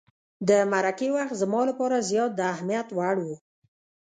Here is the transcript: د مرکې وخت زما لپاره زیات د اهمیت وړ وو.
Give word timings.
د 0.49 0.51
مرکې 0.71 1.09
وخت 1.15 1.33
زما 1.41 1.61
لپاره 1.69 2.05
زیات 2.09 2.31
د 2.35 2.39
اهمیت 2.53 2.87
وړ 2.97 3.15
وو. 3.25 3.35